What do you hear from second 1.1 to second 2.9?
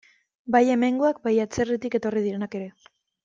bai atzerritik etorri direnak ere.